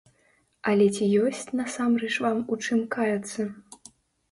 [0.71, 3.41] Але ці ёсць насамрэч вам у чым каяцца?